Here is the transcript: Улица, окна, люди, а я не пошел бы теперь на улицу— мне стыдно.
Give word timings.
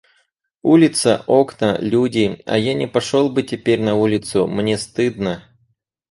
Улица, 0.63 1.23
окна, 1.27 1.77
люди, 1.79 2.41
а 2.47 2.57
я 2.57 2.73
не 2.73 2.87
пошел 2.87 3.29
бы 3.29 3.43
теперь 3.43 3.79
на 3.83 3.93
улицу— 3.93 4.47
мне 4.47 4.79
стыдно. 4.79 5.43